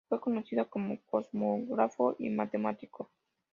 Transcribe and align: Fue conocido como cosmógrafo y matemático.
Fue 0.09 0.19
conocido 0.19 0.67
como 0.67 0.97
cosmógrafo 1.05 2.15
y 2.17 2.31
matemático. 2.31 3.11